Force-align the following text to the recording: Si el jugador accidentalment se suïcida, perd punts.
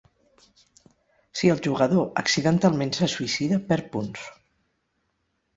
Si 1.41 1.51
el 1.55 1.61
jugador 1.67 2.07
accidentalment 2.23 2.97
se 3.01 3.13
suïcida, 3.17 3.63
perd 3.71 3.93
punts. 3.97 4.25